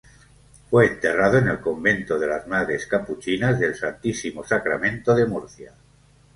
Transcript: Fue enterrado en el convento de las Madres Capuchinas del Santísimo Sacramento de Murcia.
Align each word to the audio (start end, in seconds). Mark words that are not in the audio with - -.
Fue 0.71 0.87
enterrado 0.87 1.37
en 1.37 1.47
el 1.49 1.59
convento 1.59 2.17
de 2.17 2.25
las 2.25 2.47
Madres 2.47 2.87
Capuchinas 2.87 3.59
del 3.59 3.75
Santísimo 3.75 4.43
Sacramento 4.43 5.13
de 5.13 5.27
Murcia. 5.27 5.73